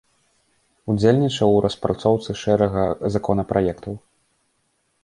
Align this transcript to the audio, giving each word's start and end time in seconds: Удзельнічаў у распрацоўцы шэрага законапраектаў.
Удзельнічаў 0.93 1.49
у 1.57 1.59
распрацоўцы 1.65 2.29
шэрага 2.45 2.81
законапраектаў. 3.19 3.93